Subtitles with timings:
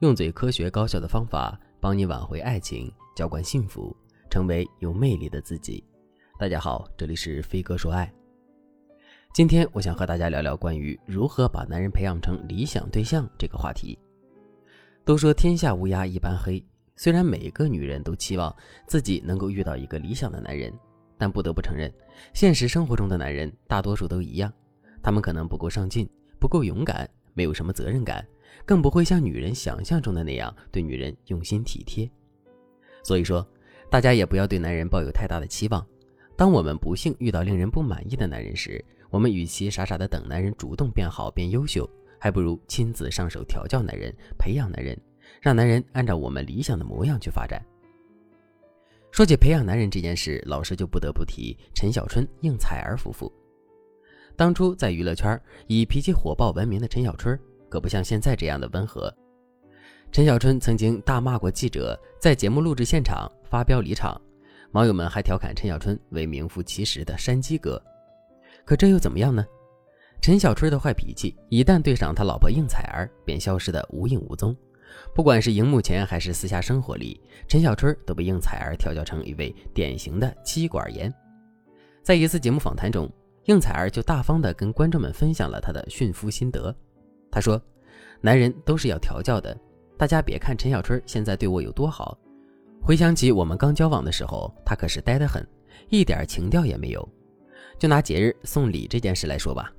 [0.00, 3.94] 用最科学高效的方法帮你挽回爱情，浇灌幸福，
[4.30, 5.82] 成为有魅力的自己。
[6.38, 8.08] 大家好，这里是飞哥说爱。
[9.34, 13.98] 今天我想和大家聊聊关于如何把男人培养成理想对象这个话题。
[15.04, 18.54] 都说天下乌鸦一般黑，虽然每个女人都期望
[18.86, 20.72] 自己能够遇到一个理想的男人，
[21.18, 21.92] 但不得不承认，
[22.32, 24.52] 现实生活中的男人大多数都一样，
[25.02, 26.08] 他们可能不够上进。
[26.40, 28.24] 不够勇敢，没有什么责任感，
[28.64, 32.10] 更不会像女人想象中的那样对女人用心体贴。
[33.02, 33.46] 所以说，
[33.90, 35.86] 大家也不要对男人抱有太大的期望。
[36.36, 41.88] 当我们不幸遇到令人不满意的男人时，我们与其傻傻的等男人主动变好变优秀，
[42.18, 44.96] 还不如亲自上手调教男人，培养男人，
[45.40, 47.64] 让男人按照我们理想的模样去发展。
[49.10, 53.32] 说起培养男人这件事，老师就不得不提陈小春、应采儿夫妇。
[54.36, 57.36] 当初在娱乐圈以脾气火爆闻名的陈小春，
[57.68, 59.12] 可不像现在这样的温和。
[60.10, 64.20] 陈小春曾经大骂过记者，在节目录制现场发飙离场，
[64.72, 67.82] 网友们还调侃陈小春为名副其实的山鸡哥。
[68.64, 69.44] 可这又怎么样呢？
[70.20, 74.56] 陈小春的坏脾气一旦对上他老婆应采儿，便消失得无影无踪。
[75.14, 81.12] 不管是荧幕前还是私下生活里，陈小春都被应采儿调教成一位典型的妻管严。
[82.02, 83.10] 在一次节目访谈中。
[83.44, 86.74] 应采儿就大方地跟观众们分享了她的驯夫心得。
[87.30, 87.60] 他说
[88.20, 89.56] ：“男人都是要调教的，
[89.96, 92.18] 大家别看陈小春现在对我有多好，
[92.82, 95.46] 回想起我们刚交往的时候，他可是呆得很，
[95.88, 97.08] 一点情调也没有。
[97.78, 99.72] 就拿节日送礼这件事来说吧，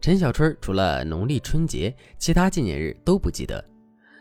[0.00, 3.64] 陈小春除了农历春节，其他纪念日都不记得。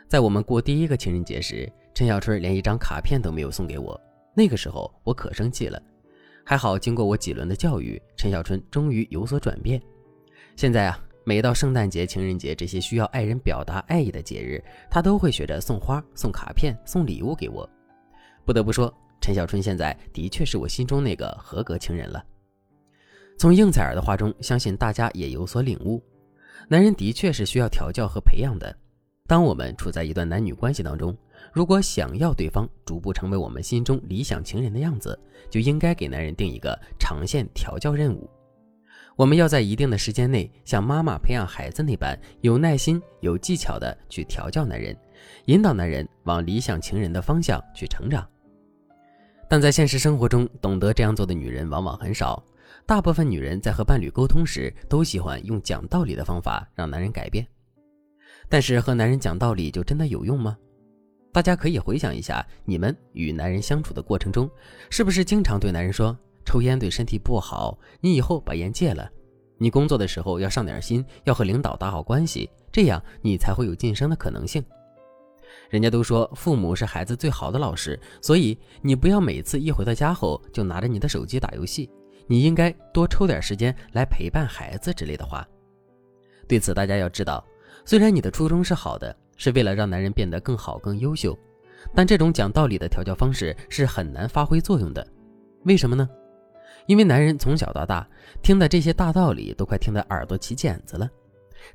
[0.07, 3.99] 在我们过第一个情人节时，陈小春连一张卡片都没有送给我，
[4.35, 5.81] 那个时候我可生气了。”
[6.43, 9.80] 还好，经过我几轮的教育，陈小春终于有所转变。
[10.55, 17.70] 现在啊，每到圣诞节、情人节这些需要爱人表达爱意的节日，他都会学着送花、送卡片、送礼物给我。
[18.45, 22.23] 不得不说，陈小春现在的确是我心中那个合格情人了。
[23.38, 26.02] 从应采儿的话中，相信大家也有所领悟：
[26.67, 28.76] 男人的确是需要调教和培养的。
[29.27, 31.16] 当我们处在一段男女关系当中，
[31.54, 35.17] 如果想要对方逐步成为我们心中理想情人的样子，
[35.52, 38.27] 就应该给男人定一个长线调教任务。
[39.19, 44.97] 我们要在一定的时间内，像妈妈培养孩子那般有耐心、有技巧的去调教男人，
[45.47, 48.25] 引导男人往理想情人的方向去成长。
[49.49, 52.41] 但在现实生活中，懂得这样做的女人往往很少。
[52.85, 57.45] 大部分女人在和伴侣沟通时，都喜欢用讲道理的方法让男人改变。
[58.47, 60.57] 但是和男人讲道理就真的有用吗？
[61.33, 64.49] 大家可以回想一下，你们与男人相处的过程中，
[64.89, 69.10] 是不是经常对男人说抽烟对身体不好，你以后把烟戒了？
[69.58, 74.64] 你工作的时候要上点心，要和领导打好关系，这样你才会有晋升的可能性。
[75.70, 81.89] 人家都说父母是孩子最好的老师，所以你不要每次一回到家后就拿着你的手机打游戏，
[82.28, 85.48] 你应该多抽点时间来陪伴孩子之类的话。
[86.48, 87.45] 对此，大家要知道，
[87.86, 89.16] 虽然你的初衷是好的。
[89.42, 91.33] 是为了让男人变得更好、更优秀，
[91.95, 95.08] 但这种讲道理的调教方式是很难发挥作用的。
[95.64, 96.10] 为什么呢？
[96.86, 98.08] 因为男人从小到大
[98.42, 101.10] 听的这些大道理都快听得耳朵起茧子了。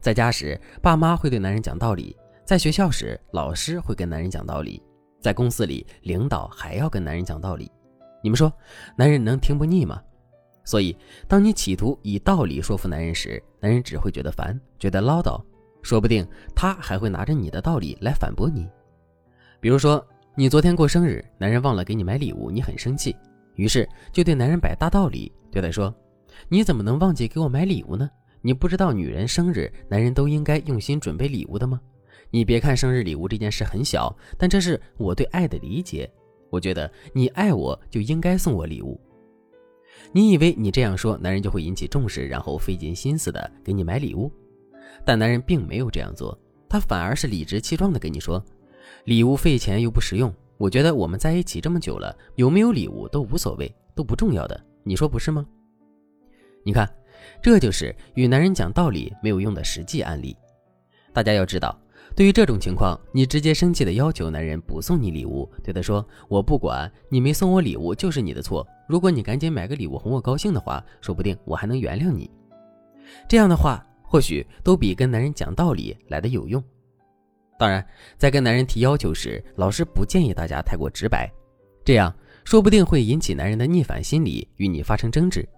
[0.01, 4.81] 在家时，爸妈会对男人讲道理；在学校时，老师会跟男人讲道理；
[5.21, 7.71] 在公司里，领导还要跟男人讲道理。
[8.23, 8.53] 你们说，
[8.97, 10.03] 男人能听不腻吗？
[10.65, 10.97] 所以，
[11.29, 15.39] 当你企图以道理说服男人时，男人只会觉得烦，觉得唠叨。
[15.83, 16.27] 说不定
[16.57, 18.67] 他还会拿着你的道理来反驳你，
[19.61, 20.03] 比如说
[20.35, 23.15] 你昨天过生日，男人忘了给你买礼物，你很生气，
[23.55, 25.95] 于是就对男人摆大道理，对他说
[26.49, 28.09] ：“你怎么能忘记给我买礼物呢？
[28.43, 31.81] 你不知道女人生日，男人都应该用心准备礼物的吗？
[32.31, 36.11] 你别看生日礼物这件事很小，但这是我对爱的理解。
[36.51, 39.01] 我觉得你爱我就应该送我礼物。
[40.13, 44.31] 你以为你这样说，男人就会引起重视，然后费尽心思的给你买礼物？”
[45.05, 48.45] 但男人并没有这样做，他反而是理直气壮的跟你说
[49.05, 55.47] ：“礼物费钱又不实用，我觉得我们在一起这么久了，有没有礼物都无所谓，都不重要的，你说不是吗？”
[56.65, 56.89] 你看，
[57.43, 60.37] 这就是与男人讲道理没有用的实际案例。
[61.13, 61.79] 大家要知道，
[62.17, 72.31] 对于这种情况，你直接生气的要求男人不送你礼物，对他说：“我不管你没送我礼物就是你的错，如果你赶紧买个礼物哄我高兴的话，说不定我还能原谅你。”
[73.29, 73.85] 这样的话。
[74.07, 76.63] 或许都比跟男人讲道理来的有用。
[77.59, 77.87] 当然，
[78.19, 81.31] 在跟男人提要求时，老师不建议大家太过直白，
[81.85, 82.15] 这样
[82.45, 85.49] 说不定会引起男人的逆反心理，与你发生争执。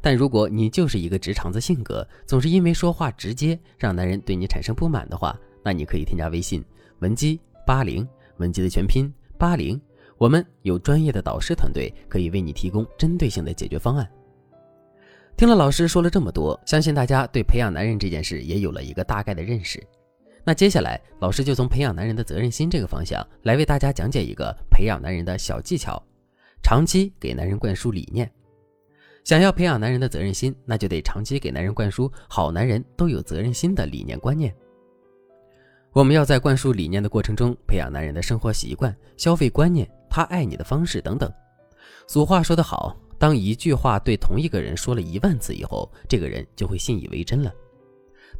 [0.00, 6.64] 但如果你就是一个直肠子性格，总是因为说话直接让男人对你产生不满的话，那你可以添加微信
[6.98, 8.08] 文姬八零，
[8.38, 9.80] 文姬的全拼八零，
[10.18, 14.10] 我们有专业的导师团队，可以为你提供针对性的解决方案。
[15.36, 19.80] 听了老师说了这么多，相信大家对培养男人这件事也有了一个大概的认识。
[20.44, 26.02] 那接下来，老师就从培养男人的责任心这个方向来为大家讲解一个培养男人的小技巧：
[26.62, 28.30] 长期给男人灌输理念。
[29.22, 34.52] 想要培养男人的责任心，那就得长期给男人灌输好男人都有责任心的理念观念。
[35.92, 41.32] 我们要在灌输理念的过程中，培养男人的生活习惯、消费观念、他爱你的方式等等。
[42.08, 47.54] 俗话说得好，当一句话对同一个人说了一万次以后，这个人就会信以为真了。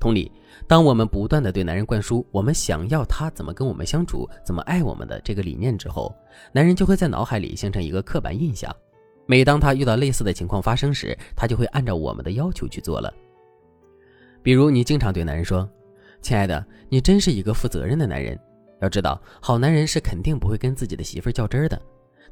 [0.01, 0.31] 同理，
[0.67, 6.15] 当我们不断的对男人灌输我们想要他怎么跟我们相处、怎么爱我们的这个理念之后，
[6.53, 8.75] 男人就会在脑海里形成一个刻板印象。
[9.27, 13.13] 每当他遇到类似的情况发生时，他就会按照我们的要求去做了。
[14.43, 15.69] 比如，你经常对男人说
[16.21, 18.37] ：“亲爱的，你真是一个负责任的男人。
[18.81, 21.81] 要知道，好男人是肯定不会跟自己的媳妇较真儿的。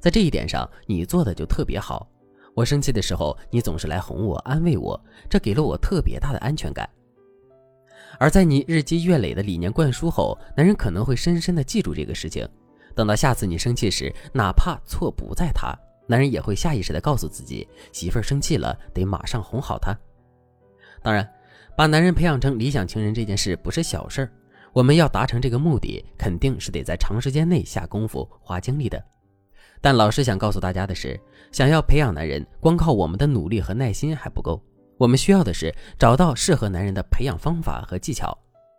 [0.00, 2.08] 在这一点上，你做的就特别好。
[2.56, 6.88] 我生气的时候，你总是来哄我、安慰我，这给了我特别大的安全感。”
[8.20, 12.46] 而在你日积月累的理念灌输后，男人可能会深深的记住这个事情。
[12.94, 15.74] 等到下次你生气时，哪怕错不在他，
[16.06, 19.98] 男人也会下意识的告诉自己，媳妇儿生气了，得马上哄好她。
[21.02, 21.26] 当然，
[21.74, 24.30] 把男人培养成理想情人这件事不是小事儿，
[24.74, 29.02] 我们要达成这个目的，肯定是得在长时间内下功夫、花精力的。
[29.80, 31.18] 但老师想告诉大家的是，
[31.52, 34.62] 想要培养男人，光靠我们的努力和耐心还不够。
[35.00, 38.36] 我们需要的是找到适合男人的培养方法和技巧。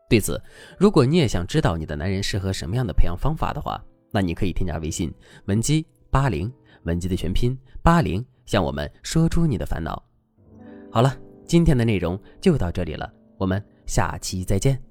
[0.07, 0.39] 对此，
[0.77, 5.12] 如果你也想知道你的男人适合什么样的培养方法的话，那你可以添加微信
[5.45, 6.53] 文姬八零，
[6.83, 10.03] 文姬的全拼八零，向我们说出你的烦恼。
[10.91, 14.90] 好了，今天的内容就到这里了，我们下期再见。